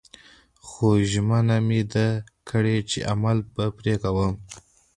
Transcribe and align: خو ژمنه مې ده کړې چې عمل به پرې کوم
خو 0.67 0.87
ژمنه 1.11 1.57
مې 1.67 1.81
ده 1.91 2.07
کړې 2.49 2.77
چې 2.89 2.99
عمل 3.11 3.37
به 3.53 3.65
پرې 3.77 3.95
کوم 4.03 4.33